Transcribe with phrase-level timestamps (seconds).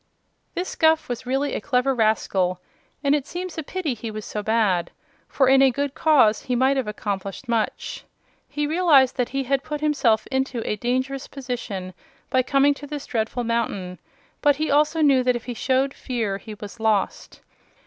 [0.55, 2.59] This Guph was really a clever rascal,
[3.03, 4.89] and it seems a pity he was so bad,
[5.27, 8.03] for in a good cause he might have accomplished much.
[8.49, 11.93] He realized that he had put himself into a dangerous position
[12.31, 13.99] by coming to this dreadful mountain,
[14.41, 17.41] but he also knew that if he showed fear he was lost.